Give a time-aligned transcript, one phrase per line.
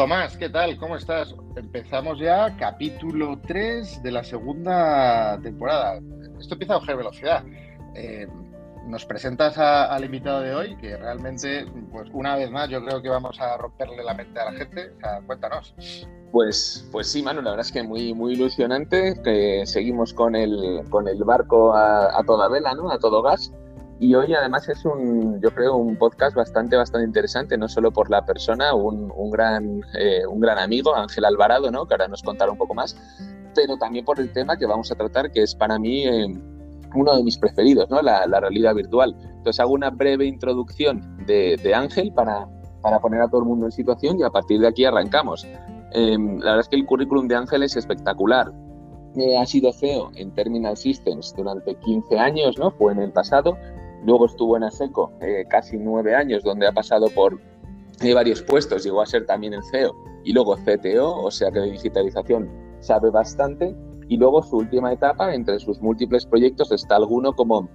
[0.00, 0.78] Tomás, ¿qué tal?
[0.78, 1.34] ¿Cómo estás?
[1.56, 6.00] Empezamos ya capítulo 3 de la segunda temporada.
[6.38, 7.44] Esto empieza a coger velocidad.
[7.94, 8.26] Eh,
[8.86, 13.10] nos presentas al invitado de hoy, que realmente, pues una vez más, yo creo que
[13.10, 14.90] vamos a romperle la mente a la gente.
[14.96, 15.74] O sea, cuéntanos.
[16.32, 20.80] Pues, pues sí, Manu, la verdad es que muy, muy ilusionante, que seguimos con el,
[20.88, 22.90] con el barco a, a toda vela, ¿no?
[22.90, 23.52] A todo gas.
[24.00, 28.10] Y hoy además es un, yo creo, un podcast bastante, bastante interesante, no solo por
[28.10, 31.84] la persona, un, un gran, eh, un gran amigo, Ángel Alvarado, ¿no?
[31.86, 32.96] que ahora nos contará un poco más,
[33.54, 36.32] pero también por el tema que vamos a tratar, que es para mí eh,
[36.94, 38.00] uno de mis preferidos, ¿no?
[38.00, 39.14] La, la, realidad virtual.
[39.22, 42.48] Entonces hago una breve introducción de, de, Ángel para,
[42.80, 45.46] para poner a todo el mundo en situación y a partir de aquí arrancamos.
[45.92, 48.50] Eh, la verdad es que el currículum de Ángel es espectacular.
[49.16, 52.70] Eh, ha sido CEO en Terminal Systems durante 15 años, ¿no?
[52.70, 53.56] Fue en el pasado.
[54.04, 57.40] Luego estuvo en ASECO eh, casi nueve años, donde ha pasado por
[58.00, 61.60] eh, varios puestos, llegó a ser también el CEO y luego CTO, o sea que
[61.60, 63.76] de digitalización sabe bastante.
[64.08, 67.68] Y luego su última etapa, entre sus múltiples proyectos, está alguno como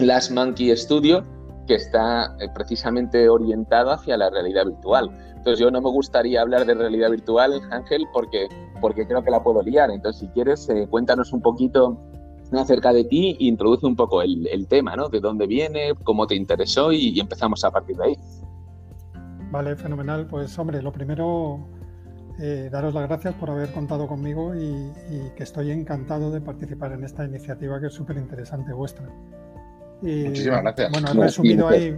[0.00, 1.22] Last Monkey Studio,
[1.66, 5.10] que está eh, precisamente orientado hacia la realidad virtual.
[5.36, 8.48] Entonces yo no me gustaría hablar de realidad virtual, Ángel, porque,
[8.80, 9.90] porque creo que la puedo liar.
[9.90, 11.96] Entonces si quieres, eh, cuéntanos un poquito
[12.52, 15.08] acerca de ti e introduce un poco el, el, tema, ¿no?
[15.08, 18.16] De dónde viene, cómo te interesó y, y, empezamos a partir de ahí.
[19.50, 20.26] Vale, fenomenal.
[20.26, 21.66] Pues hombre, lo primero,
[22.38, 26.92] eh, daros las gracias por haber contado conmigo y, y, que estoy encantado de participar
[26.92, 29.08] en esta iniciativa que es súper interesante vuestra.
[30.02, 30.92] Y, Muchísimas gracias.
[30.92, 31.96] Bueno, he resumido ahí...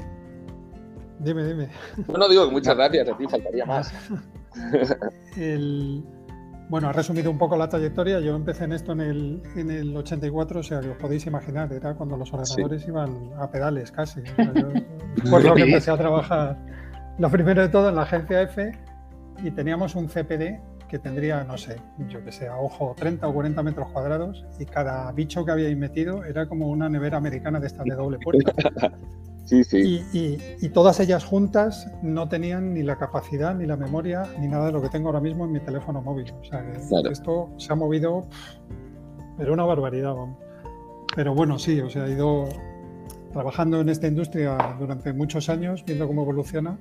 [1.21, 1.69] Dime, dime.
[2.07, 3.93] Bueno, digo que muchas gracias, a ti faltaría más.
[5.37, 6.05] el...
[6.69, 8.21] Bueno, ha resumido un poco la trayectoria.
[8.21, 11.73] Yo empecé en esto en el, en el 84, o sea, que os podéis imaginar,
[11.73, 12.89] era cuando los ordenadores sí.
[12.89, 14.21] iban a pedales casi.
[14.21, 14.69] O sea, yo
[15.17, 16.59] recuerdo que empecé a trabajar,
[17.19, 18.73] lo primero de todo, en la agencia F
[19.43, 21.77] y teníamos un CPD que tendría, no sé,
[22.09, 25.77] yo que sé, a ojo, 30 o 40 metros cuadrados y cada bicho que habíais
[25.77, 28.53] metido era como una nevera americana de estas de doble puerta.
[29.49, 30.05] Sí, sí.
[30.13, 34.47] Y, y, y, todas ellas juntas no tenían ni la capacidad, ni la memoria, ni
[34.47, 36.31] nada de lo que tengo ahora mismo en mi teléfono móvil.
[36.39, 37.11] O sea, claro.
[37.11, 38.27] esto se ha movido,
[39.39, 40.37] pero una barbaridad, vamos.
[41.17, 42.45] Pero bueno, sí, o sea, he ido
[43.33, 46.79] trabajando en esta industria durante muchos años, viendo cómo evoluciona.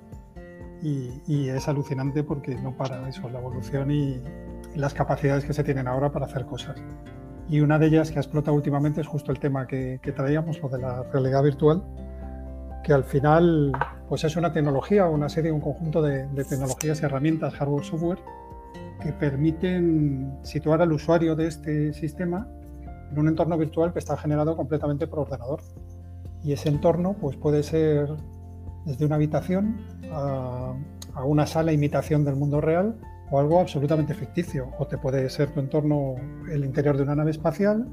[0.84, 4.22] Y, y es alucinante porque no para eso, la evolución y,
[4.76, 6.76] las capacidades que se tienen ahora para hacer cosas.
[7.50, 10.62] Y una de ellas que ha explotado últimamente es justo el tema que, que traíamos,
[10.62, 11.82] lo de la realidad virtual
[12.88, 13.74] que al final
[14.08, 18.20] pues es una tecnología, una serie, un conjunto de, de, tecnologías y herramientas, hardware, software,
[19.04, 22.48] que permiten situar al usuario de este sistema
[23.12, 25.60] en un entorno virtual que está generado completamente por ordenador.
[26.46, 28.08] Y ese entorno pues, puede ser
[28.86, 30.74] desde una habitación a,
[31.14, 32.96] a una sala imitación del mundo real
[33.32, 34.72] o algo absolutamente ficticio.
[34.80, 36.16] O te puede ser tu entorno
[36.50, 37.86] el interior de una nave espacial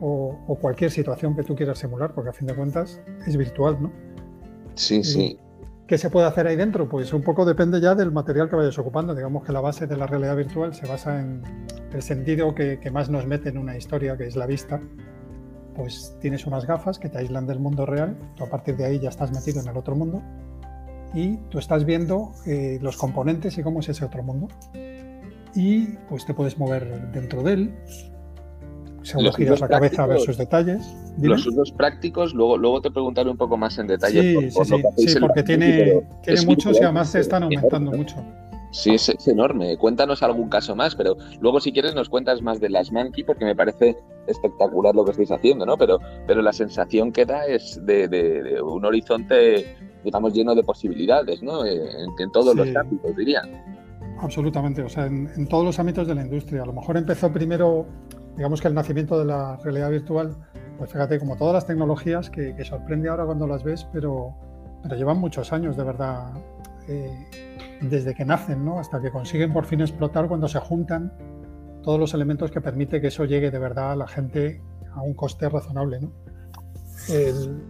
[0.00, 3.80] o, o cualquier situación que tú quieras simular, porque a fin de cuentas es virtual,
[3.80, 4.13] ¿no?
[4.74, 5.38] Sí, sí.
[5.86, 6.88] ¿Qué se puede hacer ahí dentro?
[6.88, 9.14] Pues un poco depende ya del material que vayas ocupando.
[9.14, 11.42] Digamos que la base de la realidad virtual se basa en
[11.92, 14.80] el sentido que, que, más nos mete en una historia, que es la vista.
[15.76, 18.98] Pues tienes unas gafas que te aíslan del mundo real, tú a partir de ahí
[19.00, 20.22] ya estás metido en el otro mundo
[21.14, 24.48] y tú estás viendo eh, los componentes y cómo es ese otro mundo.
[25.54, 27.74] Y pues te puedes mover dentro de él,
[29.04, 30.82] según los giras la cabeza a ver sus detalles.
[31.16, 31.34] Dime.
[31.34, 34.22] Los usos prácticos, luego, luego te preguntaré un poco más en detalle.
[34.22, 37.92] Sí, por, por sí, sí, sí porque tiene, tiene muchos y además se están aumentando
[37.92, 38.16] mucho.
[38.72, 39.76] Sí, es, es, enorme.
[39.76, 43.44] Cuéntanos algún caso más, pero luego si quieres nos cuentas más de las Monkey porque
[43.44, 45.76] me parece espectacular lo que estáis haciendo, ¿no?
[45.76, 50.64] Pero, pero la sensación que da es de, de, de un horizonte, digamos, lleno de
[50.64, 51.64] posibilidades, ¿no?
[51.64, 52.58] En, en todos sí.
[52.58, 53.42] los ámbitos, diría.
[54.18, 56.62] Absolutamente, o sea, en, en todos los ámbitos de la industria.
[56.62, 57.86] A lo mejor empezó primero
[58.36, 60.36] digamos que el nacimiento de la realidad virtual,
[60.78, 64.34] pues fíjate, como todas las tecnologías que, que sorprende ahora cuando las ves, pero,
[64.82, 66.32] pero llevan muchos años de verdad,
[66.88, 67.26] eh,
[67.80, 68.78] desde que nacen, ¿no?
[68.78, 71.12] hasta que consiguen por fin explotar cuando se juntan
[71.82, 74.60] todos los elementos que permite que eso llegue de verdad a la gente
[74.92, 76.00] a un coste razonable.
[76.00, 76.12] ¿no?
[77.08, 77.62] El...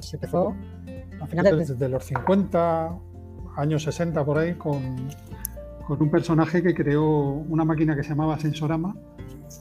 [0.00, 0.54] Se empezó
[1.20, 2.98] a finales desde los 50,
[3.56, 4.96] años 60 por ahí, con,
[5.88, 7.02] con un personaje que creó
[7.48, 8.94] una máquina que se llamaba Sensorama,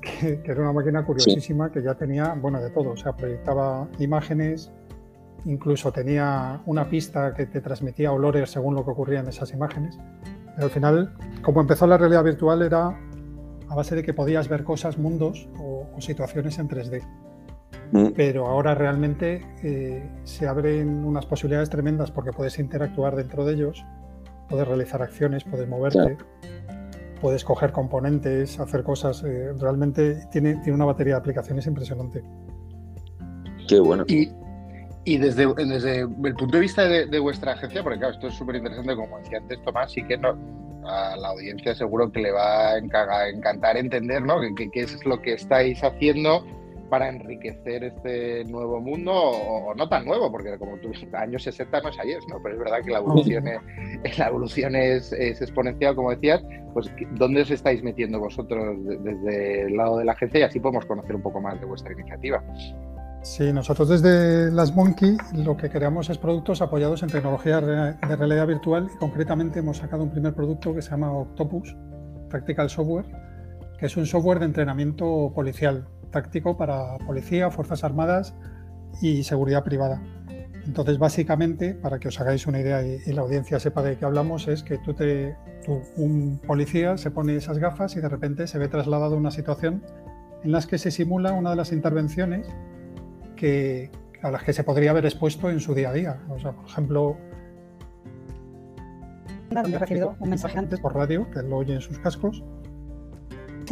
[0.01, 1.75] que, que era una máquina curiosísima sí.
[1.75, 4.69] que ya tenía, bueno, de todo, o sea, proyectaba imágenes,
[5.45, 9.97] incluso tenía una pista que te transmitía olores según lo que ocurría en esas imágenes.
[10.53, 12.99] Pero al final, como empezó la realidad virtual, era
[13.69, 17.03] a base de que podías ver cosas, mundos o, o situaciones en 3D.
[17.93, 18.07] Mm.
[18.17, 23.85] Pero ahora realmente eh, se abren unas posibilidades tremendas porque puedes interactuar dentro de ellos
[24.49, 26.17] puedes realizar acciones, puedes moverte,
[27.21, 29.23] puedes coger componentes, hacer cosas.
[29.23, 32.23] Eh, realmente tiene, tiene una batería de aplicaciones impresionante.
[33.67, 34.05] Qué bueno.
[34.07, 34.31] Y,
[35.05, 38.55] y desde, desde el punto de vista de, vuestra agencia, porque claro, esto es súper
[38.55, 40.37] interesante, como decía antes Tomás, sí que no,
[40.85, 44.35] a la audiencia seguro que le va a encantar entender ¿no?
[44.55, 46.45] qué es lo que estáis haciendo
[46.89, 51.89] para enriquecer este nuevo mundo, o, no tan nuevo, porque como tú, años 60 no
[51.89, 52.37] es ayer, ¿no?
[52.41, 56.43] Pero es verdad que la evolución, es, la evolución es, exponencial, como decías,
[56.73, 60.41] pues ¿dónde os estáis metiendo vosotros desde el lado de la agencia?
[60.41, 62.43] Y así podemos conocer un poco más de vuestra iniciativa.
[63.23, 68.47] Sí, nosotros desde Las Monkey lo que creamos es productos apoyados en tecnología de realidad
[68.47, 71.75] virtual y concretamente hemos sacado un primer producto que se llama Octopus,
[72.29, 73.05] Practical Software,
[73.77, 78.35] que es un software de entrenamiento policial táctico para policía, fuerzas armadas
[79.01, 80.01] y seguridad privada.
[80.65, 84.49] Entonces, básicamente, para que os hagáis una idea y, la audiencia sepa de qué hablamos,
[84.49, 85.37] es que tú te,
[85.95, 89.81] un policía se pone esas gafas y de repente se ve trasladado a una situación
[90.43, 92.47] en la que se simula una de las intervenciones
[93.37, 96.19] que, a las que se podría haber expuesto en su día a día.
[96.29, 97.17] O sea, por ejemplo,
[99.51, 102.43] he recibido un mensaje antes por radio, que lo oye en sus cascos,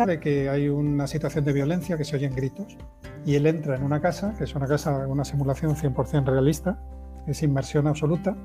[0.03, 2.77] de que hay una situación de violencia que se oyen gritos
[3.25, 6.77] y él entra en una casa, que es una casa, una simulación 100% realista,
[7.25, 8.35] es inmersión absoluta,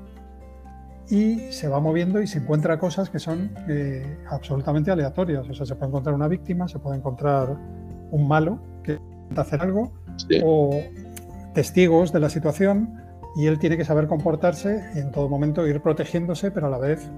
[1.09, 5.49] y se va moviendo y se encuentra cosas que son eh, absolutamente aleatorias.
[5.49, 7.57] O sea, se puede encontrar una víctima, se puede encontrar
[8.11, 9.91] un malo que intenta hacer algo,
[10.43, 10.79] o
[11.53, 12.95] testigos de la situación,
[13.35, 16.77] y él tiene que saber comportarse y en todo momento ir protegiéndose, pero a la
[16.77, 17.09] vez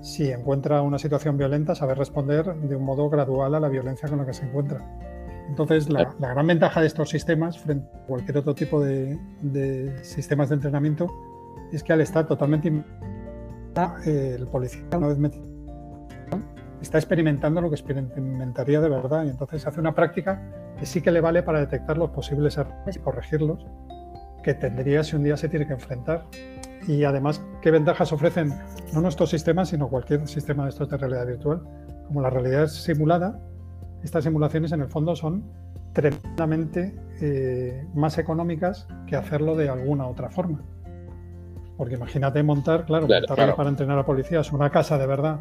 [0.00, 4.18] si encuentra una situación violenta, saber responder de un modo gradual a la violencia con
[4.18, 4.84] la que se encuentra.
[5.48, 9.18] Entonces, la, gran ventaja de estos sistemas frente a cualquier otro tipo de,
[10.02, 11.08] sistemas de entrenamiento
[11.72, 12.68] es que al estar totalmente
[14.04, 15.46] el policía, una vez metido,
[16.82, 19.24] está experimentando lo que experimentaría de verdad.
[19.24, 22.96] Y entonces hace una práctica que sí que le vale para detectar los posibles errores
[22.96, 23.66] y corregirlos
[24.42, 26.26] que tendría si un día se tiene que enfrentar
[26.86, 28.54] y además qué ventajas ofrecen
[28.92, 31.62] no nuestros sistemas, sino cualquier sistema de estos de realidad virtual.
[32.06, 33.40] Como la realidad es simulada,
[34.02, 35.44] estas simulaciones en el fondo son
[35.92, 40.60] tremendamente eh, más económicas que hacerlo de alguna otra forma.
[41.76, 45.40] Porque imagínate montar, claro, para entrenar a policías una casa de verdad,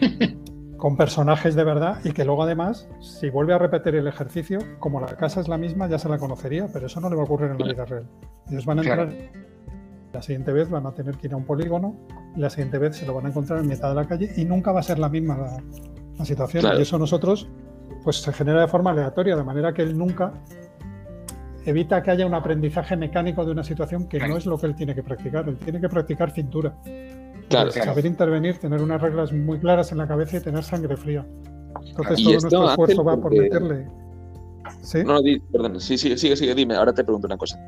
[0.76, 5.00] con personajes de verdad y que luego además, si vuelve a repetir el ejercicio, como
[5.00, 7.24] la casa es la misma, ya se la conocería, pero eso no le va a
[7.24, 8.06] ocurrir en la vida real.
[8.50, 9.12] Ellos van a entrar
[10.16, 11.94] la siguiente vez van a tener que ir a un polígono
[12.34, 14.46] y la siguiente vez se lo van a encontrar en mitad de la calle y
[14.46, 15.60] nunca va a ser la misma
[16.18, 16.64] la, situación.
[16.78, 17.46] Y eso nosotros,
[18.02, 20.32] pues se genera de forma aleatoria, de manera que él nunca
[21.66, 24.74] evita que haya un aprendizaje mecánico de una situación que no es lo que él
[24.74, 25.46] tiene que practicar.
[25.46, 26.74] Él tiene que practicar cintura.
[27.50, 31.26] Claro, Saber intervenir, tener unas reglas muy claras en la cabeza y tener sangre fría.
[31.84, 33.86] Entonces todo nuestro esfuerzo va por meterle.
[34.80, 35.04] ¿Sí?
[35.04, 35.18] No,
[35.52, 37.60] perdón, sí, sigue, sigue, sigue, dime, ahora te pregunto una cosa.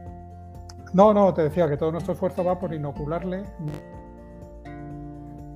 [0.93, 3.45] No, no, te decía que todo nuestro esfuerzo va por inocularle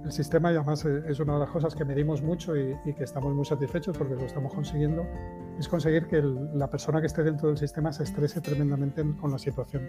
[0.04, 3.04] el sistema y además eh, es una de las cosas que medimos mucho y, que
[3.04, 5.06] estamos muy satisfechos porque lo estamos consiguiendo,
[5.58, 9.38] es conseguir que la persona que esté dentro del sistema se estrese tremendamente con la
[9.38, 9.88] situación.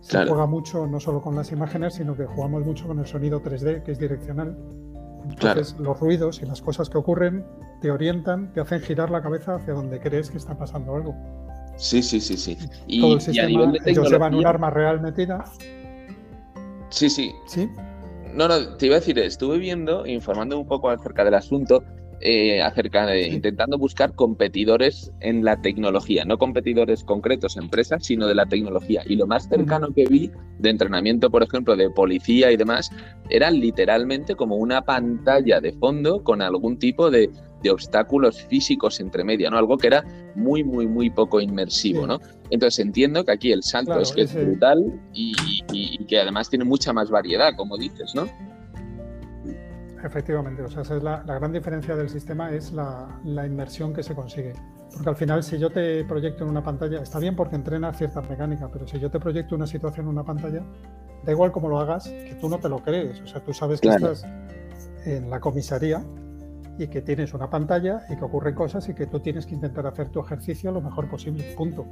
[0.00, 3.40] Se juega mucho no solo con las imágenes, sino que jugamos mucho con el sonido
[3.40, 4.56] 3D, que es direccional.
[5.28, 7.46] Entonces los ruidos y las cosas que ocurren
[7.80, 11.14] te orientan, te hacen girar la cabeza hacia donde crees que está pasando algo.
[11.82, 12.56] Sí, sí, sí, sí.
[12.86, 14.16] Y, Todo el sistema, a nivel de tecnología...
[14.16, 15.44] llevan un arma real metida.
[16.90, 17.32] Sí, sí.
[17.48, 17.68] Sí.
[18.32, 21.82] No, no, te iba a decir, estuve viendo, informando un poco acerca del asunto,
[22.24, 28.36] eh, acerca de intentando buscar competidores en la tecnología, no competidores concretos, empresas, sino de
[28.36, 29.02] la tecnología.
[29.04, 32.92] Y lo más cercano que vi de entrenamiento, por ejemplo, de policía y demás,
[33.28, 37.28] era literalmente como una pantalla de fondo con algún tipo de,
[37.68, 39.56] obstáculos físicos entre media, ¿no?
[39.56, 42.20] Algo que era muy, muy, muy poco inmersivo, ¿no?
[42.50, 45.32] Entonces entiendo que aquí el salto es que es brutal y,
[45.72, 48.26] y, que además tiene mucha más variedad, como dices, ¿no?
[50.04, 53.08] Efectivamente, o sea, esa es la, gran diferencia del sistema, es la,
[53.46, 54.52] inmersión que se consigue.
[54.92, 58.20] Porque al final, si yo te proyecto en una pantalla, está bien porque entrenas cierta
[58.22, 60.62] mecánica, pero si yo te proyecto una situación en una pantalla,
[61.24, 63.20] da igual cómo lo hagas, que tú no te lo crees.
[63.20, 64.26] O sea, tú sabes que estás
[65.04, 66.04] en la comisaría
[66.78, 69.86] y que tienes una pantalla y que ocurren cosas y que tú tienes que intentar
[69.86, 71.86] hacer tu ejercicio lo mejor posible, punto.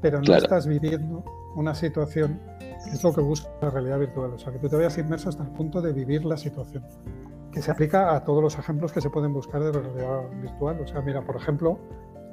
[0.00, 1.24] Pero no estás viviendo
[1.56, 2.40] una situación,
[2.86, 5.42] es lo que busca la realidad virtual, o sea, que tú te vayas inmerso hasta
[5.42, 6.84] el punto de vivir la situación
[7.52, 10.80] que se aplica a todos los ejemplos que se pueden buscar de realidad virtual.
[10.80, 11.78] O sea, mira, por ejemplo,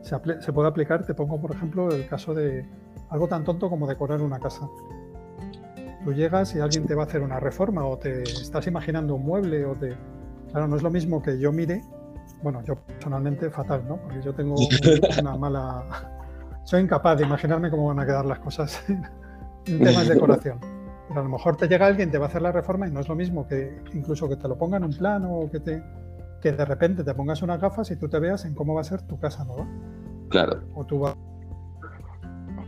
[0.02, 2.68] se, puede aplicar, te pongo por ejemplo el caso de
[3.10, 4.68] algo tan tonto como decorar una casa.
[6.04, 9.26] Tú llegas y alguien te va a hacer una reforma o te estás imaginando un
[9.26, 9.98] mueble o te...
[10.52, 11.82] Claro, no es lo mismo que yo mire,
[12.44, 13.98] bueno, yo personalmente fatal, ¿no?
[13.98, 14.56] Porque yo tengo
[15.20, 15.84] una mala...
[16.64, 18.84] Soy incapaz de imaginarme cómo van a quedar las cosas
[19.68, 20.60] en temas de decoración.
[21.08, 23.00] Pero a lo mejor te llega alguien, te va a hacer la reforma y no
[23.00, 25.84] es lo mismo que incluso que te lo pongan en un plano o que te
[26.42, 28.84] que de repente te pongas unas gafas y tú te veas en cómo va a
[28.84, 29.68] ser tu casa nueva.
[30.30, 30.62] Claro.
[30.76, 31.16] O tú vas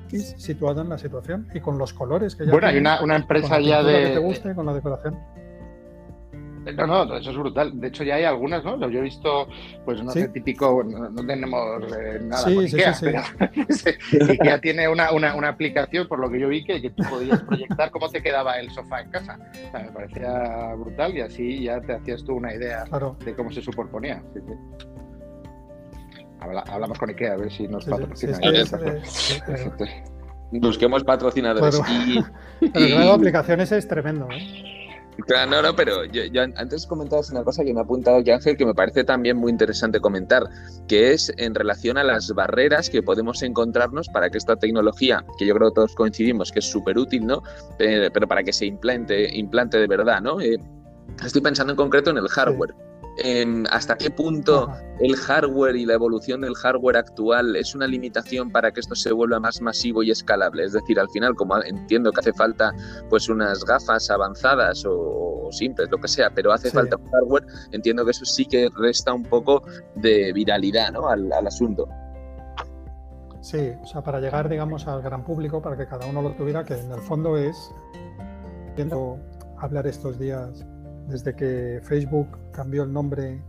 [0.10, 3.84] situado en la situación y con los colores que ya Bueno, hay una, empresa ya
[3.84, 4.04] de.
[4.04, 5.20] Que te guste, con la decoración.
[6.76, 7.80] No, no, eso es brutal.
[7.80, 8.78] De hecho, ya hay algunas, ¿no?
[8.90, 9.48] Yo he visto,
[9.86, 13.22] pues no sé, típico, no, tenemos eh, nada con Ikea, pero
[14.32, 17.42] Ikea tiene una, una, una, aplicación, por lo que yo vi, que, que tú podías
[17.44, 19.40] proyectar cómo te quedaba el sofá en casa.
[19.68, 22.86] O sea, me parecía brutal y así ya te hacías tú una idea
[23.24, 24.22] de cómo se superponía.
[26.40, 28.42] hablamos con Ikea a ver si nos patrocinan.
[30.52, 31.82] Busquemos patrocinadores.
[32.08, 32.20] y,
[32.80, 32.94] y...
[32.94, 34.77] aplicaciones es tremendo, ¿eh?
[35.26, 38.56] Claro, no, no, pero yo, antes comentabas una cosa que me ha apuntado aquí Ángel
[38.56, 40.44] que me parece también muy interesante comentar,
[40.88, 45.46] que es en relación a las barreras que podemos encontrarnos para que esta tecnología, que
[45.46, 47.42] yo creo que todos coincidimos que es súper útil, ¿no?
[47.80, 50.40] Eh, pero para que se implante, implante de verdad, ¿no?
[50.40, 50.60] Eh,
[51.26, 52.87] estoy pensando en concreto en el hardware
[53.72, 54.70] hasta qué punto
[55.00, 59.12] el hardware y la evolución del hardware actual es una limitación para que esto se
[59.12, 60.64] vuelva más masivo y escalable.
[60.64, 62.74] Es decir, al final, como entiendo que hace falta
[63.10, 68.06] pues unas gafas avanzadas o, simples, lo que sea, pero hace falta un hardware, entiendo
[68.06, 69.64] que eso sí que resta un poco
[69.96, 71.10] de viralidad ¿no?
[71.10, 71.88] al, al asunto.
[73.42, 76.66] Sí, o sea, para llegar, digamos, al gran público, para que cada uno lo tuviera,
[76.66, 77.72] que en el fondo es,
[78.76, 79.18] viendo
[79.58, 80.66] hablar estos días
[81.08, 83.42] desde que Facebook cambió el nombre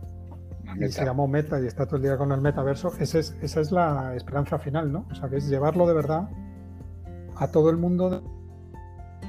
[0.77, 3.61] y se llamó Meta y está todo el día con el metaverso, esa es, esa
[3.61, 5.05] es la esperanza final, ¿no?
[5.11, 6.29] O sea, que es llevarlo de verdad
[7.35, 8.21] a todo el mundo,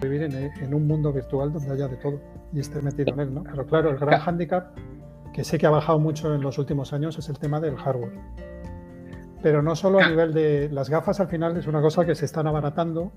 [0.01, 2.21] vivir en, un mundo virtual donde haya de todo
[2.53, 3.45] y esté metido en él, ¿no?
[3.45, 4.77] Pero claro, el gran hándicap,
[5.33, 8.19] que sé que ha bajado mucho en los últimos años, es el tema del hardware.
[9.43, 12.27] Pero no solo a nivel de las gafas, al final es una cosa que se
[12.27, 13.13] están abaratando,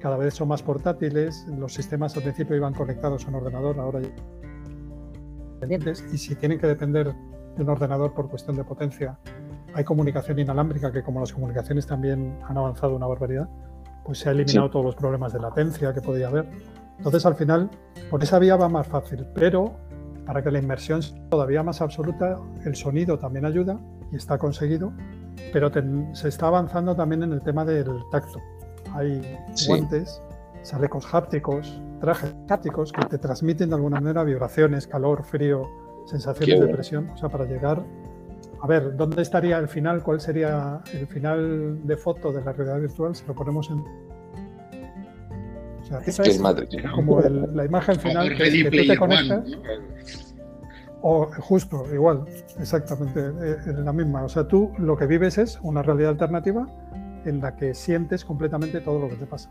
[0.00, 4.00] cada vez son más portátiles, los sistemas al principio iban conectados a un ordenador, ahora
[4.00, 4.10] ya
[6.12, 7.14] y si tienen que depender
[7.56, 9.18] de un ordenador por cuestión de potencia,
[9.74, 13.48] hay comunicación inalámbrica que como las comunicaciones también han avanzado una barbaridad,
[14.04, 16.48] pues se ha eliminado todos los problemas de latencia que podía haber.
[16.98, 17.70] Entonces al final
[18.10, 19.74] por esa vía va más fácil, pero
[20.26, 23.78] para que la inmersión sea todavía más absoluta, el sonido también ayuda
[24.12, 24.92] y está conseguido,
[25.52, 25.70] pero
[26.14, 28.40] se está avanzando también en el tema del tacto.
[28.94, 29.20] Hay
[29.66, 30.22] guantes
[30.62, 35.70] chalecos hápticos, trajes hápticos que te transmiten de alguna manera vibraciones, calor, frío,
[36.06, 37.84] sensaciones de presión, o sea, para llegar
[38.64, 40.02] a ver, ¿dónde estaría el final?
[40.02, 43.14] ¿Cuál sería el final de foto de la realidad virtual?
[43.14, 43.80] Si lo ponemos en...
[45.80, 46.40] O sea, esa es,
[46.94, 49.44] como la imagen final que, que tú te conectas.
[51.02, 52.24] O justo, igual,
[52.58, 54.24] exactamente, eh, la misma.
[54.24, 56.66] O sea, tú lo que vives es una realidad alternativa
[57.26, 59.50] en la que sientes completamente todo lo que te pasa.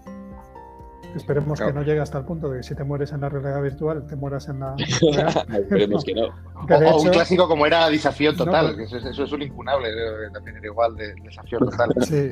[1.15, 3.62] Esperemos que no llegue hasta el punto de que si te mueres en la realidad
[3.62, 4.75] virtual, te mueras en la.
[4.77, 6.27] Esperemos que no.
[6.91, 9.89] o, un clásico como era Desafío Total, que eso, es un incunable,
[10.34, 11.89] también era igual de Desafío Total.
[12.03, 12.32] Sí.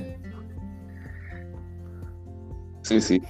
[2.83, 3.21] Sí, sí.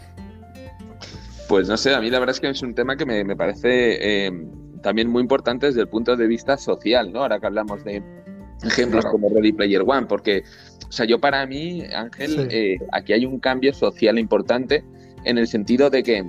[1.50, 4.28] Pues no sé, a mí la verdad es que es un tema que me, parece
[4.28, 4.48] eh,
[4.82, 7.20] también muy importante desde el punto de vista social, ¿no?
[7.20, 8.02] Ahora que hablamos de
[8.64, 10.44] ejemplos como Ready Player One, porque,
[10.88, 14.86] o sea, yo para mí, Ángel, eh, aquí hay un cambio social importante
[15.26, 16.26] en el sentido de que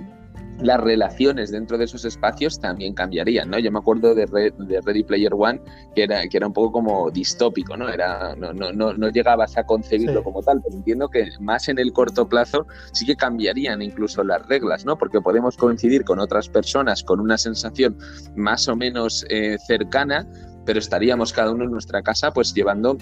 [0.59, 3.59] las relaciones dentro de esos espacios también cambiarían, ¿no?
[3.59, 5.59] Yo me acuerdo de, Ready Player One,
[5.95, 7.89] que era, que era un poco como distópico, ¿no?
[7.89, 11.91] Era, no, no, no, llegabas a concebirlo como tal, pero entiendo que más en el
[11.91, 14.97] corto plazo sí que cambiarían incluso las reglas, ¿no?
[14.97, 17.97] Porque podemos coincidir con otras personas con una sensación
[18.35, 20.27] más o menos eh, cercana,
[20.65, 22.97] pero estaríamos cada uno en nuestra casa pues llevando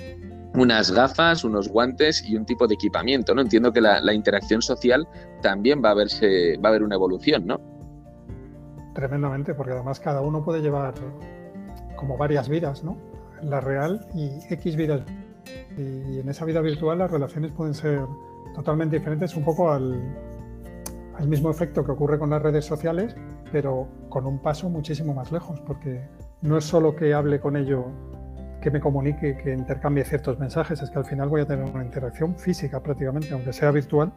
[0.53, 3.41] unas gafas, unos guantes y un tipo de equipamiento, ¿no?
[3.41, 5.07] Entiendo que la, interacción social
[5.41, 7.59] también va a verse, va a haber una evolución, ¿no?
[8.93, 10.93] Tremendamente, porque además cada uno puede llevar
[11.95, 12.97] como varias vidas, ¿no?
[13.41, 15.01] La real y X vidas.
[15.77, 18.01] Y en esa vida virtual las relaciones pueden ser
[18.53, 19.93] totalmente diferentes, un poco al,
[21.17, 23.15] al mismo efecto que ocurre con las redes sociales,
[23.51, 26.01] pero con un paso muchísimo más lejos, porque
[26.41, 27.85] no es solo que hable con ello
[28.61, 31.83] que me comunique, que intercambie ciertos mensajes, es que al final voy a tener una
[31.83, 34.13] interacción física prácticamente, aunque sea virtual,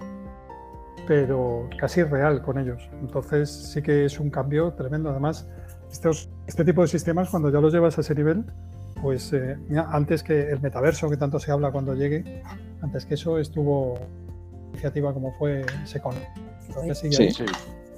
[1.07, 2.89] pero casi real con ellos.
[3.01, 5.11] Entonces sí que es un cambio tremendo.
[5.11, 5.49] Además,
[5.91, 8.45] estos, este tipo de sistemas, cuando ya los llevas a ese nivel,
[9.01, 9.57] pues eh,
[9.91, 12.43] antes que el metaverso que tanto se habla cuando llegue,
[12.83, 13.99] antes que eso estuvo
[14.73, 16.15] iniciativa como fue Secon.
[16.95, 17.45] sí, sí.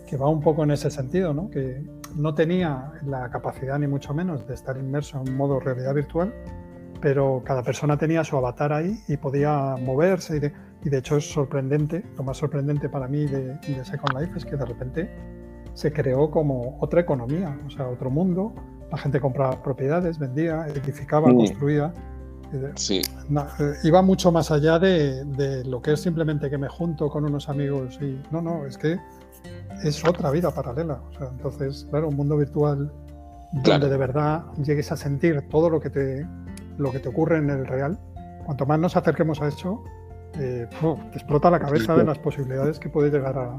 [0.07, 1.51] Que va un poco en ese sentido, ¿no?
[1.51, 1.85] que
[2.15, 6.33] no tenía la capacidad ni mucho menos de estar inmerso en modo realidad virtual,
[7.01, 10.53] pero cada persona tenía su avatar ahí y podía moverse y de,
[10.85, 14.45] y de hecho es sorprendente, lo más sorprendente para mí de, de, Second Life es
[14.45, 15.11] que de repente
[15.75, 18.55] se creó como otra economía, o sea, otro mundo,
[18.91, 21.37] la gente compraba propiedades, vendía, edificaba, mm.
[21.37, 21.93] construía.
[22.77, 23.03] Sí.
[23.03, 27.25] Eh, iba mucho más allá de, de, lo que es simplemente que me junto con
[27.25, 28.99] unos amigos y no, no, es que
[29.85, 31.01] es otra vida paralela.
[31.11, 32.93] O sea, entonces, claro, un mundo virtual
[33.53, 36.27] donde de verdad llegues a sentir todo lo que te
[36.79, 37.99] lo que te ocurre en el real,
[38.45, 39.83] cuanto más nos acerquemos a eso,
[40.39, 40.67] eh,
[41.13, 43.57] te explota la cabeza de las posibilidades que puede llegar a...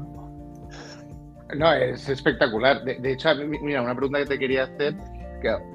[1.56, 2.84] No, es espectacular.
[2.84, 3.30] De, hecho,
[3.62, 4.94] mira, una pregunta que te quería hacer,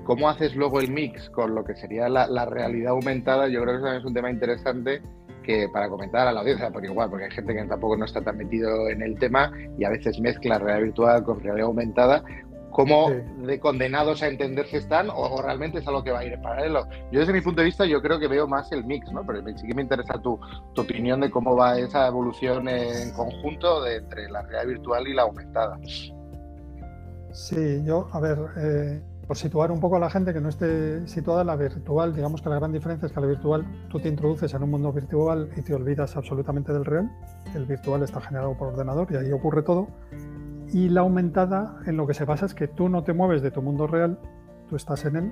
[0.03, 3.47] ¿cómo haces luego el mix con lo que sería la, realidad aumentada?
[3.47, 5.01] Yo creo que eso es un tema interesante
[5.43, 8.21] que para comentar a la audiencia, porque igual, porque hay gente que tampoco no está
[8.21, 12.23] tan metido en el tema y a veces mezcla realidad virtual con realidad aumentada
[12.73, 16.41] cómo de condenados a entenderse están o, realmente es algo que va a ir en
[16.41, 16.87] paralelo.
[17.11, 19.25] Yo desde mi punto de vista yo creo que veo más el mix, ¿no?
[19.25, 20.39] Pero sí que me interesa tu,
[20.75, 25.21] opinión de cómo va esa evolución en conjunto de, entre la realidad virtual y la
[25.21, 25.79] aumentada.
[27.31, 29.01] Sí, yo, a ver, eh,
[29.33, 32.43] por situar un poco a la gente que no esté situada en la virtual, digamos
[32.43, 35.49] que la gran diferencia es que la virtual tú te introduces en un mundo virtual
[35.57, 37.09] y te olvidas absolutamente del real.
[37.55, 39.87] El virtual está generado por ordenador y ahí ocurre todo
[40.71, 43.49] y la aumentada en lo que se basa es que tú no te mueves de
[43.49, 44.19] tu mundo real,
[44.69, 45.31] tú estás en él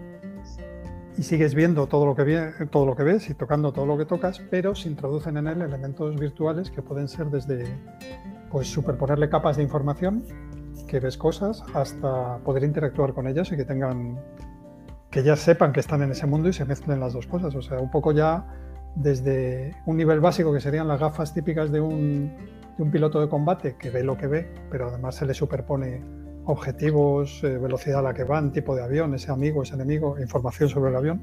[1.16, 4.06] y sigues viendo todo lo que, todo lo que ves y tocando todo lo que
[4.06, 7.66] tocas, pero se introducen en él elementos virtuales que pueden ser desde
[8.50, 10.24] pues superponerle capas de información,
[10.92, 14.20] que ves cosas, hasta poder interactuar con ellas y que tengan
[15.10, 17.56] que ya sepan que están en ese mundo y se mezclen las dos cosas.
[17.56, 18.46] O sea, un poco ya
[18.96, 23.90] desde un nivel básico que serían las gafas típicas de un piloto de combate que
[23.90, 26.02] ve lo que ve, pero además se le superpone
[26.46, 30.70] objetivos, eh, velocidad a la que van, tipo de avión, ese amigo, ese enemigo, información
[30.70, 31.22] sobre el avión,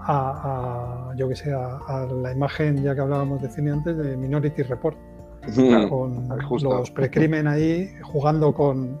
[0.00, 4.62] a, yo que sé, a, la imagen, ya que hablábamos de cine antes, de Minority
[4.62, 4.96] Report,
[5.90, 6.28] con
[6.62, 8.98] los precrimen ahí, jugando con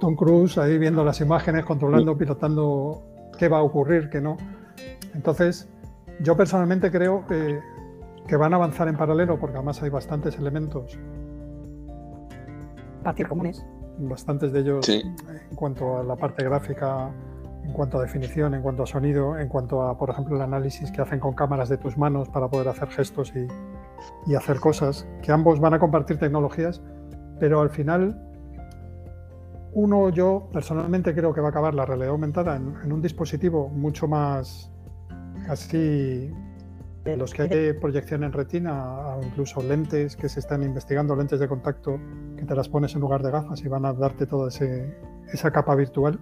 [0.00, 3.02] Tom Cruise, ahí viendo las imágenes, controlando, pilotando
[3.38, 4.36] qué va a ocurrir, qué no.
[5.14, 5.68] Entonces,
[6.20, 7.60] yo personalmente creo que
[8.26, 10.98] que van a avanzar en paralelo, porque además hay bastantes elementos.
[13.28, 13.64] Comunes.
[13.98, 15.14] Bastantes de ellos en
[15.54, 17.10] cuanto a la parte gráfica,
[17.64, 20.90] en cuanto a definición, en cuanto a sonido, en cuanto a, por ejemplo, el análisis
[20.90, 23.46] que hacen con cámaras de tus manos para poder hacer gestos y,
[24.34, 26.82] hacer cosas, que ambos van a compartir tecnologías,
[27.38, 28.20] pero al final
[29.72, 33.68] uno yo personalmente creo que va a acabar la realidad aumentada en, en un dispositivo
[33.68, 34.72] mucho más
[35.46, 36.32] casi
[37.14, 41.38] los que hay de proyección en retina o incluso lentes que se están investigando, lentes
[41.38, 42.00] de contacto
[42.36, 45.74] que te las pones en lugar de gafas y van a darte toda esa capa
[45.74, 46.18] virtual,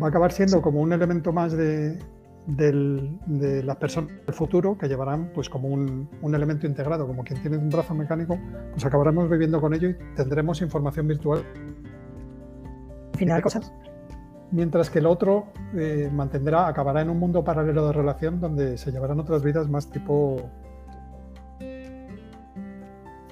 [0.00, 1.98] va a acabar siendo como un elemento más de,
[2.48, 7.40] de las personas del futuro que llevarán pues como un, un, elemento integrado, como quien
[7.42, 8.38] tiene un brazo mecánico,
[8.70, 11.44] pues acabaremos viviendo con ello y tendremos información virtual.
[13.16, 13.72] Final cosas
[14.50, 18.90] mientras que el otro eh, mantendrá, acabará en un mundo paralelo de relación donde se
[18.90, 20.50] llevarán otras vidas más tipo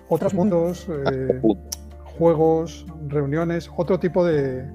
[0.09, 1.41] otros mundos, eh,
[2.17, 4.71] juegos, reuniones, otro tipo de...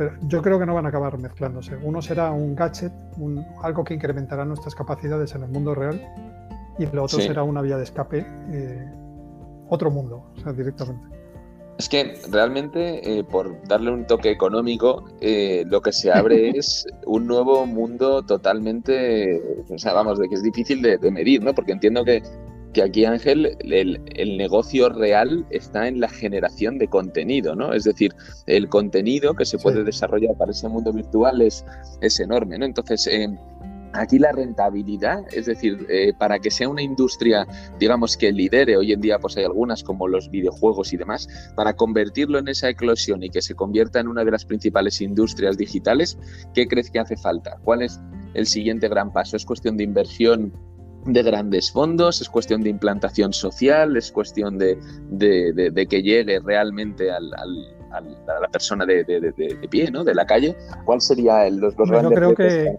[0.00, 1.76] Pero yo creo que no van a acabar mezclándose.
[1.76, 2.90] Uno será un gadget,
[3.62, 6.00] algo que incrementará nuestras capacidades en el mundo real,
[6.78, 8.88] y el otro será una vía de escape, eh,
[9.68, 11.04] otro mundo, o sea, directamente.
[11.76, 16.86] Es que realmente, eh, por darle un toque económico, eh, lo que se abre es
[17.04, 21.54] un nuevo mundo totalmente, o sea, vamos, de que es difícil de, medir, ¿no?
[21.54, 22.22] Porque entiendo que,
[22.72, 27.72] que aquí, Ángel, el, negocio real está en la generación de contenido, ¿no?
[27.72, 28.14] Es decir,
[28.46, 31.64] el contenido que se puede desarrollar para ese mundo virtual es,
[32.00, 32.64] es enorme, ¿no?
[32.64, 33.28] Entonces, eh,
[33.92, 37.46] Aquí la rentabilidad, es decir, eh, para que sea una industria,
[37.80, 41.74] digamos, que lidere, hoy en día pues hay algunas como los videojuegos y demás, para
[41.74, 46.18] convertirlo en esa eclosión y que se convierta en una de las principales industrias digitales,
[46.54, 47.58] ¿qué crees que hace falta?
[47.64, 48.00] ¿Cuál es
[48.34, 49.36] el siguiente gran paso?
[49.36, 50.52] ¿Es cuestión de inversión
[51.04, 54.78] de grandes fondos, es cuestión de implantación social, es cuestión de,
[55.88, 57.32] que llegue realmente al,
[57.90, 59.04] a la persona de,
[59.70, 60.04] pie, ¿no?
[60.04, 60.56] de la calle.
[60.84, 62.78] ¿Cuál sería los, los grandes Yo creo que,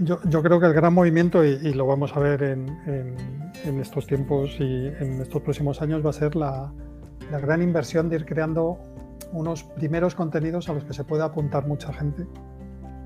[0.00, 4.86] yo, creo que el gran movimiento, y, lo vamos a ver en, estos tiempos y
[4.86, 6.72] en estos próximos años, va a ser la,
[7.42, 8.78] gran inversión de ir creando
[9.32, 12.26] unos primeros contenidos a los que se pueda apuntar mucha gente,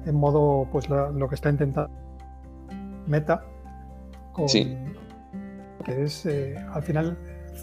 [0.05, 2.02] en modo, pues lo que está intentando
[3.07, 3.45] Meta,
[5.85, 7.19] que es, eh, al final,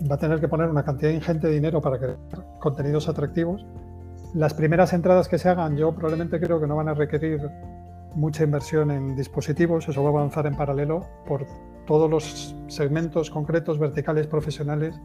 [0.10, 2.18] va a tener que poner una cantidad ingente de dinero para crear
[2.60, 3.66] contenidos atractivos.
[4.34, 7.50] Las primeras entradas que se hagan, yo probablemente creo que no van a requerir
[8.16, 11.46] mucha inversión en dispositivos, eso va a avanzar en paralelo por
[11.86, 15.00] todos los segmentos concretos, verticales, profesionales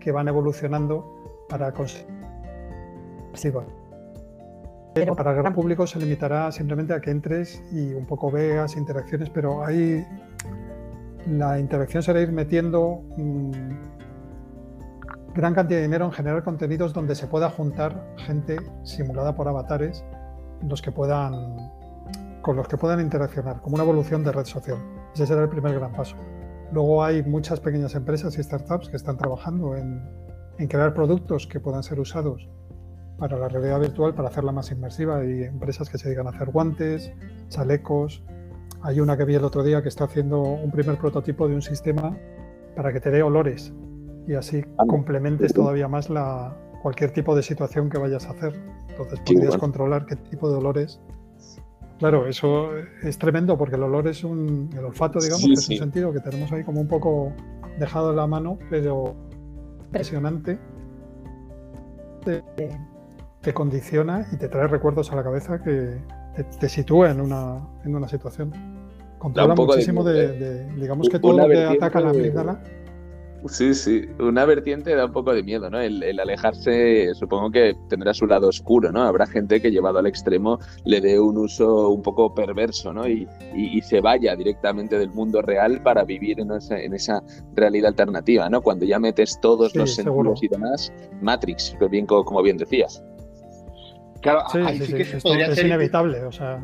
[0.00, 2.06] que van evolucionando para conseguir.
[4.94, 8.76] Pero para el gran público se limitará simplemente a que entres y un poco veas
[8.76, 10.04] interacciones, pero ahí
[11.26, 13.52] la interacción será ir metiendo mm,
[15.34, 20.04] gran cantidad de dinero en generar contenidos donde se pueda juntar gente simulada por avatares
[20.68, 21.72] los que puedan
[22.42, 24.78] con los que puedan interaccionar, como una evolución de red social.
[25.14, 26.16] Ese será el primer gran paso.
[26.72, 30.02] Luego hay muchas pequeñas empresas y startups que están trabajando en,
[30.68, 32.48] crear productos que puedan ser usados
[33.22, 35.18] para la realidad virtual, para hacerla más inmersiva.
[35.18, 37.12] Hay empresas que se dedican a hacer guantes,
[37.50, 38.20] chalecos.
[38.80, 41.62] Hay una que vi el otro día que está haciendo un primer prototipo de un
[41.62, 42.18] sistema
[42.74, 43.72] para que te dé olores
[44.26, 48.60] y así complementes todavía más la, cualquier tipo de situación que vayas a hacer.
[48.88, 51.00] Entonces podrías controlar qué tipo de olores
[52.00, 56.12] Claro, eso es tremendo porque el olor es un, el olfato, digamos, es un sentido
[56.12, 57.32] que tenemos ahí como un poco
[57.78, 59.14] dejado en la mano, pero
[59.84, 60.58] impresionante.
[63.42, 65.98] Te, condiciona y te trae recuerdos a la cabeza que
[66.60, 68.52] te, sitúa en una, en una situación.
[69.18, 72.60] Controla muchísimo de, digamos que todo lo que ataca la amígdala
[73.46, 75.80] Sí, sí, una vertiente da un poco de miedo, ¿no?
[75.80, 79.02] El, alejarse, supongo que tendrá su lado oscuro, ¿no?
[79.02, 83.08] Habrá gente que llevado al extremo le dé un uso un poco perverso, ¿no?
[83.08, 83.26] Y,
[83.82, 87.22] se vaya directamente del mundo real para vivir en esa,
[87.54, 88.62] realidad alternativa, ¿no?
[88.62, 93.02] Cuando ya metes todos los sentidos y demás, Matrix, bien, como bien decías.
[94.22, 96.60] Claro, ahí sí, que es inevitable, o sea.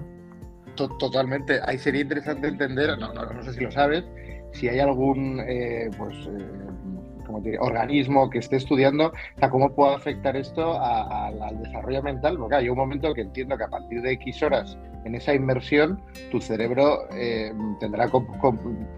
[0.76, 4.04] Totalmente, ahí sería interesante entender, no, no, no sé si lo sabes,
[4.52, 9.12] si hay algún eh, pues, eh, organismo que esté estudiando
[9.50, 13.68] cómo puede afectar esto al desarrollo mental, porque hay un momento que entiendo que a
[13.68, 18.08] partir de X horas en esa inmersión, tu cerebro eh, tendrá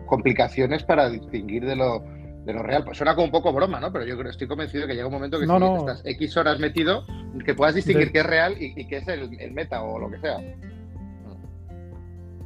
[0.06, 2.04] complicaciones para distinguir de lo,
[2.44, 2.84] de lo real.
[2.84, 3.92] Pues suena como un poco broma, ¿no?
[3.92, 7.04] Pero yo creo, estoy convencido que llega un momento que si estás X horas metido,
[7.44, 10.38] que puedas distinguir qué es real y, qué es el, meta o lo que sea.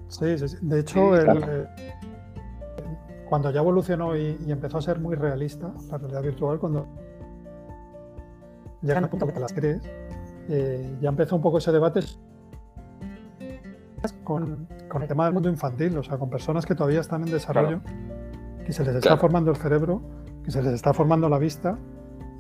[0.08, 0.56] Sí, sí, sí.
[0.60, 1.66] De hecho, el,
[3.28, 6.86] cuando ya evolucionó y, empezó a ser muy realista la realidad virtual, cuando
[8.82, 9.82] ya al punto que te las crees,
[10.48, 12.00] eh, ya empezó un poco ese debate
[14.22, 14.68] con,
[15.00, 17.80] el tema del mundo infantil, o sea, con personas que todavía están en desarrollo,
[18.64, 20.02] que se les está formando el cerebro,
[20.44, 21.78] que se les está formando la vista,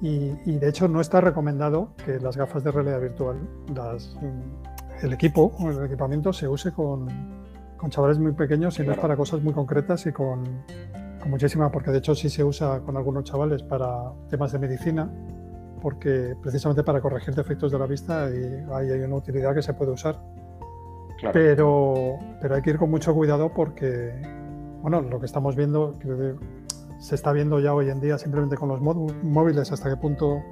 [0.02, 3.36] y, de hecho no está recomendado que las gafas de realidad virtual,
[5.02, 7.08] el equipo el equipamiento se use con,
[7.78, 10.42] con chavales muy pequeños, sino es para cosas muy concretas y con,
[11.26, 15.10] muchísima, porque de hecho sí se usa con algunos chavales para temas de medicina,
[15.80, 19.74] porque precisamente para corregir defectos de la vista y hay, hay una utilidad que se
[19.74, 20.20] puede usar.
[21.32, 24.12] Pero, pero hay que ir con mucho cuidado porque,
[24.84, 25.94] bueno, lo que estamos viendo,
[26.98, 30.42] se está viendo ya hoy en día simplemente con los móviles, hasta qué punto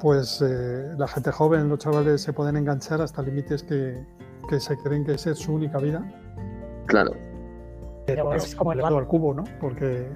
[0.00, 4.06] pues eh, la gente joven, los chavales se pueden enganchar hasta límites que,
[4.48, 6.08] que se creen que esa es su única vida.
[6.86, 7.10] Claro.
[8.06, 9.42] Pero es como el al cubo, ¿no?
[9.60, 10.06] Porque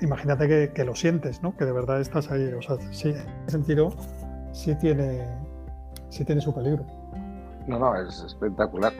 [0.00, 1.54] imagínate que, lo sientes, ¿no?
[1.54, 2.50] Que de verdad estás ahí.
[2.54, 3.92] O sea, sí, en ese sentido,
[4.52, 5.26] sí tiene,
[6.08, 6.86] sí tiene su peligro.
[7.66, 8.92] No, no, es espectacular.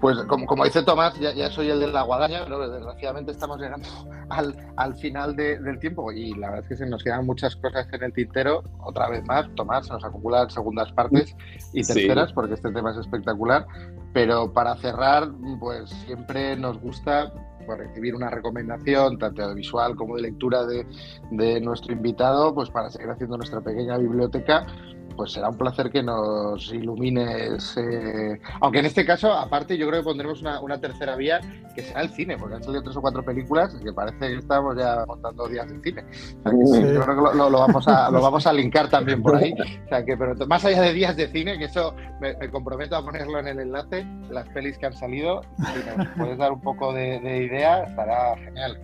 [0.00, 3.88] Pues como, dice Tomás, ya, soy el de la guadaña, pero desgraciadamente estamos llegando
[4.28, 8.02] al, final del tiempo y la verdad es que se nos quedan muchas cosas en
[8.02, 8.64] el tintero.
[8.80, 11.36] Otra vez más, Tomás, se nos acumulan segundas partes
[11.72, 13.66] y terceras porque este tema es espectacular.
[14.12, 17.32] Pero para cerrar, pues siempre nos gusta
[17.64, 20.86] pues, recibir una recomendación, tanto de visual como de lectura de,
[21.30, 24.66] de nuestro invitado, pues para seguir haciendo nuestra pequeña biblioteca
[25.12, 27.76] pues será un placer que nos ilumines.
[27.76, 31.40] Eh, aunque en este caso, aparte, yo creo que pondremos una, tercera vía
[31.74, 34.76] que será el cine, porque han salido tres o cuatro películas que parece que estamos
[34.76, 36.04] ya montando días de cine.
[36.44, 39.52] Yo creo que lo, vamos a, lo vamos a linkar también por ahí.
[39.52, 43.04] O sea, que, pero más allá de días de cine, que eso me, comprometo a
[43.04, 46.92] ponerlo en el enlace, las pelis que han salido, si nos puedes dar un poco
[46.92, 48.78] de, de idea, estará genial.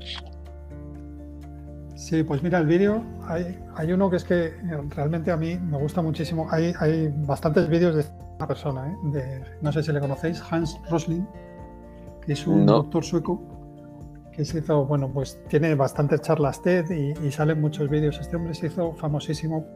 [1.98, 4.52] Sí, pues mira, el vídeo, hay, hay, uno que es que
[4.90, 6.46] realmente a mí me gusta muchísimo.
[6.48, 8.96] Hay, hay bastantes vídeos de esta persona, ¿eh?
[9.10, 11.26] de, no sé si le conocéis, Hans Rosling,
[12.24, 13.42] que es un doctor sueco
[14.32, 18.20] que se hizo, bueno, pues tiene bastantes charlas TED y, salen muchos vídeos.
[18.20, 19.66] Este hombre se hizo famosísimo.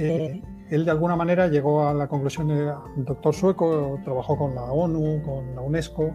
[0.00, 4.64] Eh, él de alguna manera llegó a la conclusión de doctor sueco, trabajó con la
[4.64, 6.10] ONU, con la UNESCO,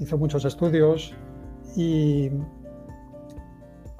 [0.00, 1.14] hizo muchos estudios
[1.76, 2.30] y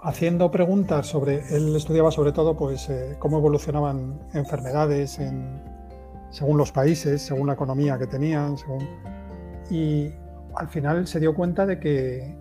[0.04, 5.18] haciendo preguntas sobre, él estudiaba sobre todo pues, eh, cómo evolucionaban enfermedades
[6.30, 8.86] según los países, según la economía que tenían, según,
[9.70, 10.10] y
[10.56, 12.36] al final se dio cuenta de que,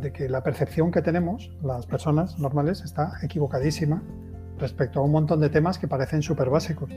[0.00, 4.02] de que la percepción que tenemos, las personas normales, está equivocadísima
[4.58, 6.90] respecto a un montón de temas que parecen súper básicos.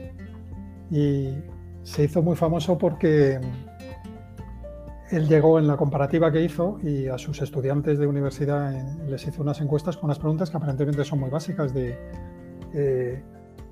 [0.90, 1.34] Y
[1.82, 3.40] se hizo muy famoso porque
[5.10, 8.72] él llegó en la comparativa que hizo y a sus estudiantes de universidad
[9.08, 11.98] les hizo unas encuestas con unas preguntas que aparentemente son muy básicas de
[12.74, 13.22] eh,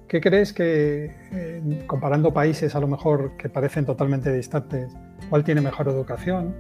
[0.09, 4.93] ¿qué crees que, eh, comparando países a lo mejor que parecen totalmente distantes,
[5.31, 6.55] cuál tiene mejor educación?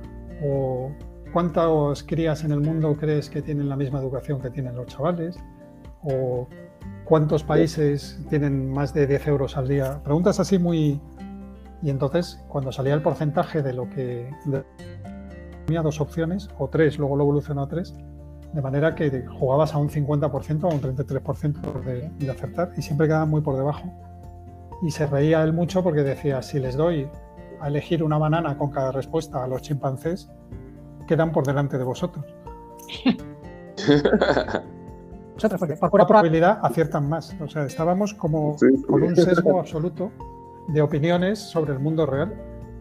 [0.45, 0.93] ¿O
[1.33, 5.37] cuántas crías en el mundo crees que tienen la misma educación que tienen los chavales?
[6.03, 6.47] ¿O
[7.05, 10.01] cuántos países tienen más de 10 euros al día?
[10.05, 11.01] Preguntas así muy,
[11.83, 14.31] y entonces, cuando salía el porcentaje de lo que
[15.67, 17.95] tenía dos opciones, o tres, luego lo evolucionó a tres,
[18.53, 22.83] de manera que jugabas a un 50% o a un 33% de, de acertar y
[22.83, 23.93] siempre quedaba muy por debajo.
[24.83, 27.09] Y se reía él mucho porque decía, si les doy
[27.61, 30.31] a elegir una banana con cada respuesta a los chimpancés,
[31.07, 32.25] quedan por delante de vosotros.
[35.81, 37.37] por pura probabilidad aciertan más.
[37.41, 40.11] O sea, estábamos como con un sesgo absoluto
[40.69, 42.35] de opiniones sobre el mundo real.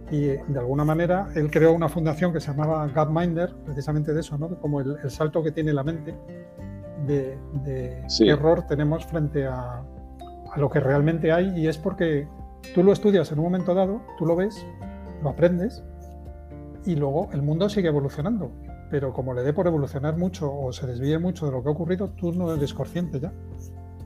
[0.10, 4.38] Y de alguna manera él creó una fundación que se llamaba Gapminder, precisamente de eso,
[4.38, 4.58] ¿no?
[4.60, 6.16] como el, salto que tiene la mente
[7.06, 7.38] de,
[8.18, 9.84] qué error tenemos frente a,
[10.54, 11.60] a, lo que realmente hay.
[11.60, 12.28] Y es porque
[12.74, 14.66] tú lo estudias en un momento dado, tú lo ves,
[15.22, 15.84] lo aprendes
[16.86, 18.52] y luego el mundo sigue evolucionando.
[18.90, 21.72] Pero como le dé por evolucionar mucho o se desvíe mucho de lo que ha
[21.74, 23.34] ocurrido, tú no eres consciente ya.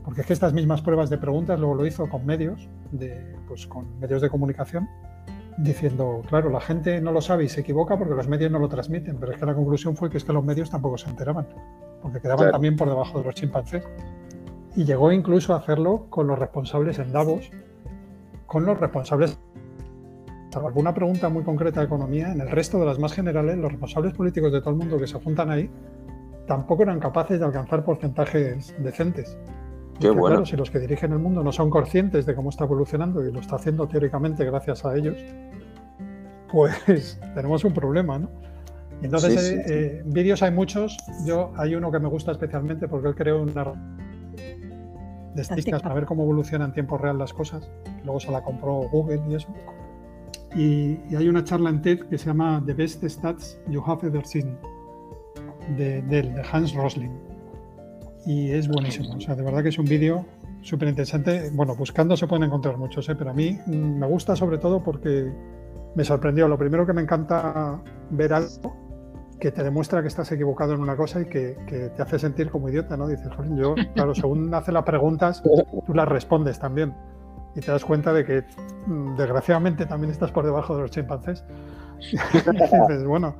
[0.04, 3.66] Porque es que estas mismas pruebas de preguntas luego lo hizo con medios, de, pues
[3.66, 4.88] con medios de comunicación,
[5.58, 8.68] diciendo, claro, la gente no lo sabe y se equivoca porque los medios no lo
[8.68, 11.46] transmiten, pero es que la conclusión fue que es que los medios tampoco se enteraban,
[12.00, 13.84] porque quedaban también por debajo de los chimpancés.
[14.74, 17.50] Y llegó incluso a hacerlo con los responsables en Davos,
[18.46, 19.38] con los responsables
[20.54, 24.12] alguna pregunta muy concreta de economía, en el resto de las más generales, los responsables
[24.12, 25.70] políticos de todo el mundo que se juntan ahí
[26.46, 29.38] tampoco eran capaces de alcanzar porcentajes decentes
[30.14, 30.44] bueno.
[30.46, 33.40] si los que dirigen el mundo no son conscientes de cómo está evolucionando y lo
[33.40, 35.16] está haciendo teóricamente gracias a ellos,
[36.50, 38.30] pues tenemos un problema, ¿no?
[39.02, 40.96] Entonces, eh, eh, vídeos hay muchos.
[41.26, 43.64] Yo hay uno que me gusta especialmente porque él creó una
[45.34, 47.68] de estadísticas para ver cómo evolucionan en tiempo real las cosas.
[48.04, 49.48] Luego se la compró Google y eso.
[50.54, 54.24] Y, hay una charla en TED que se llama The Best Stats You Have Ever
[54.24, 54.56] Seen
[55.76, 57.31] de, de, de Hans Rosling
[58.26, 59.14] y es buenísimo.
[59.16, 60.24] O sea, de verdad que es un vídeo
[60.62, 61.50] súper interesante.
[61.52, 63.14] Bueno, buscando se pueden encontrar muchos, ¿eh?
[63.14, 65.32] pero a mí mm, me gusta sobre todo porque
[65.94, 66.48] me sorprendió.
[66.48, 67.80] Lo primero que me encanta
[68.10, 68.82] ver algo
[69.40, 71.56] que te demuestra que estás equivocado en una cosa y que,
[71.96, 73.08] te hace sentir como idiota, ¿no?
[73.08, 75.42] Dices, yo, claro, según hace las preguntas,
[75.84, 76.94] tú las respondes también.
[77.56, 78.44] Y te das cuenta de que,
[78.86, 81.44] mm, desgraciadamente, también estás por debajo de los chimpancés.
[81.98, 83.34] y dices, bueno,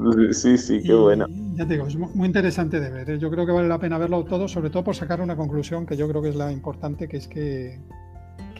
[0.32, 1.26] Sí, sí, qué bueno.
[1.54, 3.10] Ya te digo, es muy interesante de ver.
[3.10, 3.18] ¿eh?
[3.18, 5.96] Yo creo que vale la pena verlo todo, sobre todo por sacar una conclusión que
[5.96, 7.80] yo creo que es la importante, que es que,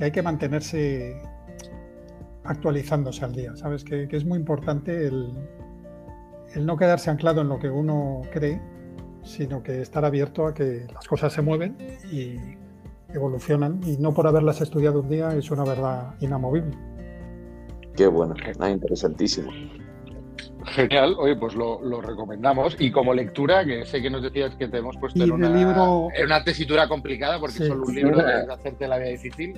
[0.00, 1.20] hay que mantenerse
[2.44, 3.56] actualizándose al día.
[3.56, 3.84] ¿Sabes?
[3.84, 5.32] Que, es muy importante el,
[6.60, 8.60] no quedarse anclado en lo que uno cree,
[9.22, 11.76] sino que estar abierto a que las cosas se mueven
[12.10, 12.36] y
[13.14, 13.80] evolucionan.
[13.86, 16.76] Y no por haberlas estudiado un día es una verdad inamovible.
[17.94, 18.34] Qué bueno,
[18.70, 19.50] interesantísimo.
[20.70, 22.76] Genial, oye, pues lo, recomendamos.
[22.78, 26.44] Y como lectura, que sé que nos decías que te hemos puesto en una, una,
[26.44, 29.54] tesitura complicada, porque solo un libro es hacerte la vida difícil.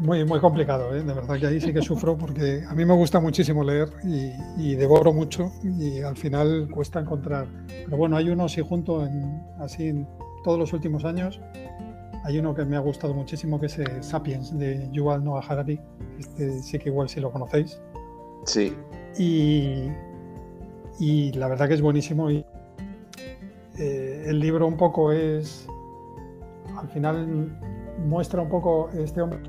[0.00, 1.02] Muy, muy complicado, ¿eh?
[1.02, 4.74] de verdad que ahí sí que sufro porque a mí me gusta muchísimo leer y,
[4.74, 7.46] devoro mucho y al final cuesta encontrar.
[7.68, 10.08] Pero bueno, hay uno sí junto en, así en
[10.42, 11.38] todos los últimos años.
[12.24, 15.78] Hay uno que me ha gustado muchísimo que es eh, Sapiens de Yuval Noah Harari.
[16.18, 17.78] Este sí que igual si lo conocéis.
[18.46, 18.74] Sí.
[19.18, 19.90] Y,
[21.32, 22.30] la verdad que es buenísimo.
[22.30, 22.44] Y,
[23.78, 25.66] eh, el libro un poco es,
[26.76, 27.58] al final
[28.06, 29.40] muestra un poco este hombre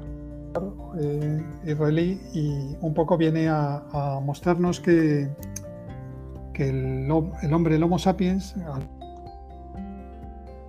[1.00, 5.30] eh, israelí y un poco viene a, mostrarnos que,
[6.54, 8.56] que el, hombre, el Homo sapiens,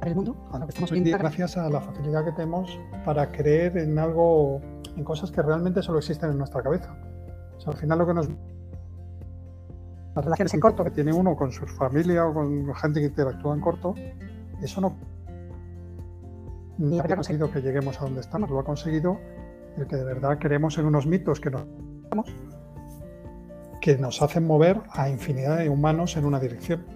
[0.03, 0.37] el mundo,
[1.05, 4.61] gracias a la facilidad que tenemos para creer en algo,
[4.97, 6.97] en cosas que realmente solo existen en nuestra cabeza.
[7.67, 8.29] al final lo que nos
[10.15, 10.85] las relaciones en corto.
[10.85, 13.95] que tiene uno con su familia o con gente que interactúa en corto,
[14.63, 14.97] eso no.
[16.79, 19.19] Ni habría conseguido que lleguemos a donde estamos, lo ha conseguido
[19.77, 21.65] el que de verdad creemos en unos mitos que no
[23.83, 26.87] que nos hacen mover a infinidad de humanos en una dirección,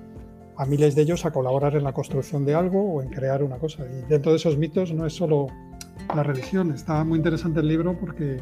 [0.56, 3.58] a miles de ellos a colaborar en la construcción de algo o en crear una
[3.58, 3.84] cosa.
[3.84, 5.48] Y dentro de esos mitos no es solo
[6.14, 8.40] la religión, está muy interesante el libro porque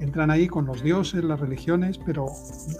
[0.00, 2.26] entran ahí con los dioses, las religiones, pero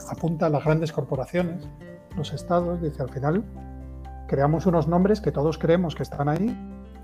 [0.08, 1.68] apunta a las grandes corporaciones,
[2.16, 3.44] los estados, dice al final
[4.28, 6.56] creamos unos nombres que todos creemos que están ahí,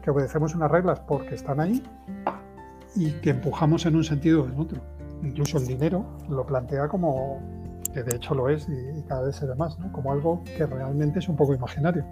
[0.02, 1.82] que obedecemos unas reglas porque están ahí
[2.94, 4.80] y que empujamos en un sentido o en otro.
[5.22, 7.40] Incluso el dinero lo plantea como,
[7.92, 9.90] que de hecho lo es y, cada vez se ve más, ¿no?
[9.90, 12.04] como algo que realmente es un poco imaginario.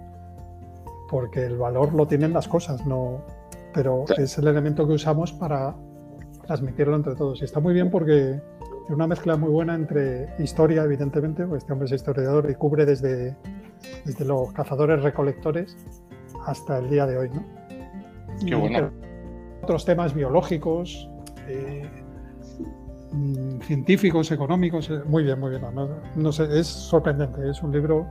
[1.09, 3.21] Porque el valor lo tienen las cosas, no,
[3.71, 5.75] pero es el elemento que usamos para
[6.45, 7.41] transmitirlo entre todos.
[7.41, 11.73] Y está muy bien porque es una mezcla muy buena entre historia, evidentemente, porque este
[11.73, 13.35] hombre es historiador y cubre desde
[14.05, 15.77] desde los cazadores recolectores
[16.45, 17.29] hasta el día de hoy.
[17.29, 17.43] ¿no?
[18.45, 18.91] Qué bueno.
[19.63, 21.09] Otros temas biológicos,
[21.47, 21.89] eh,
[23.11, 25.63] mm, científicos, económicos, eh, muy bien, muy bien.
[26.15, 28.05] No, sé, es sorprendente, es un libro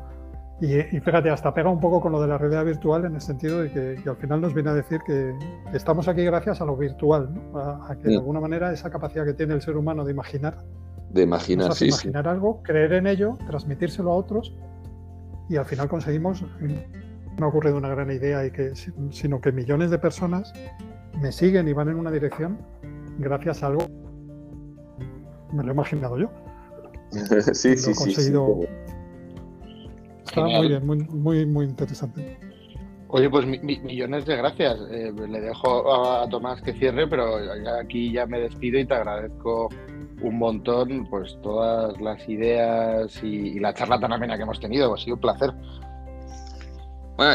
[0.62, 3.62] y, fíjate, hasta pega un poco con lo de la realidad virtual en el sentido
[3.62, 5.34] de que, al final nos viene a decir que,
[5.72, 7.58] estamos aquí gracias a lo virtual, ¿no?
[7.58, 10.58] a, que de alguna manera esa capacidad que tiene el ser humano de imaginar,
[11.10, 14.54] de imaginar, sí, imaginar algo, creer en ello, transmitírselo a otros
[15.48, 16.44] y al final conseguimos,
[17.40, 18.72] no ocurre de una gran idea, y que,
[19.10, 20.52] sino que millones de personas
[21.20, 22.58] me siguen y van en una dirección
[23.18, 23.86] gracias a algo
[25.52, 26.30] me lo he imaginado yo.
[27.52, 28.32] sí, sí, sí,
[30.24, 32.38] Está muy bien, muy, muy, muy interesante.
[33.14, 34.78] Oye, pues millones de gracias.
[34.90, 37.36] Eh, le dejo a, Tomás que cierre, pero
[37.78, 39.68] aquí ya me despido y te agradezco
[40.22, 44.94] un montón pues todas las ideas y, la charla tan amena que hemos tenido.
[44.94, 45.52] Ha sido un placer.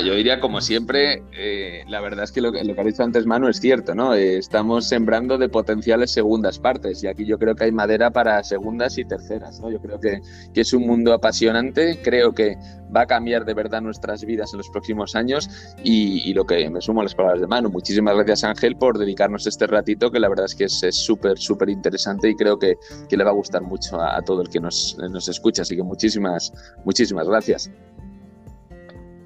[0.04, 3.04] Yo diría, como siempre, eh, la verdad es que lo, que lo, que ha dicho
[3.04, 4.14] antes Manu es cierto, ¿no?
[4.14, 8.44] Eh, estamos sembrando de potenciales segundas partes y aquí yo creo que hay madera para
[8.44, 9.72] segundas y terceras, ¿no?
[9.72, 10.20] Yo creo que,
[10.54, 12.58] que, es un mundo apasionante, creo que
[12.96, 15.50] va a cambiar de verdad nuestras vidas en los próximos años
[15.84, 17.70] y, lo que me sumo a las palabras de Manu.
[17.70, 21.70] Muchísimas gracias Ángel por dedicarnos este ratito, que la verdad es que es súper, súper
[21.70, 22.76] interesante y creo que,
[23.10, 25.76] que, le va a gustar mucho a, a todo el que nos, nos escucha, así
[25.76, 26.52] que muchísimas,
[26.84, 27.72] muchísimas gracias.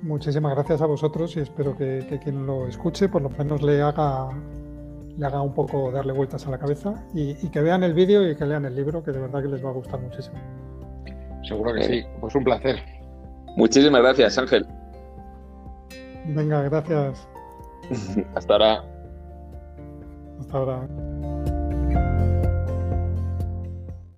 [0.01, 4.29] Muchísimas gracias a vosotros y espero que, quien lo escuche por lo menos le haga,
[5.17, 8.35] le haga un poco darle vueltas a la cabeza y, que vean el vídeo y
[8.35, 10.37] que lean el libro, que de verdad que les va a gustar muchísimo.
[11.43, 12.77] Seguro que sí, pues un placer.
[13.57, 14.65] Muchísimas gracias, Ángel.
[16.25, 17.27] Venga, gracias.
[18.35, 18.83] Hasta ahora.
[20.39, 20.87] Hasta ahora.